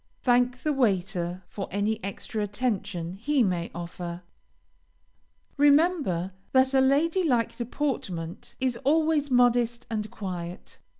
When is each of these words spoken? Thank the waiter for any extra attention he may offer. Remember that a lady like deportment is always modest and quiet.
Thank 0.23 0.63
the 0.63 0.73
waiter 0.73 1.43
for 1.47 1.67
any 1.69 2.03
extra 2.03 2.41
attention 2.41 3.17
he 3.17 3.43
may 3.43 3.69
offer. 3.75 4.23
Remember 5.57 6.31
that 6.53 6.73
a 6.73 6.81
lady 6.81 7.23
like 7.23 7.55
deportment 7.55 8.55
is 8.59 8.77
always 8.77 9.29
modest 9.29 9.85
and 9.91 10.09
quiet. 10.09 10.79